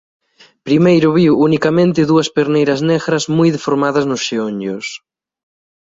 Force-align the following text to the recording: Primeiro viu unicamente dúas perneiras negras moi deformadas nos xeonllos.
Primeiro 0.67 1.07
viu 1.17 1.33
unicamente 1.47 2.07
dúas 2.11 2.29
perneiras 2.37 2.79
negras 2.91 3.23
moi 3.37 3.49
deformadas 3.55 4.05
nos 4.09 4.21
xeonllos. 4.27 4.87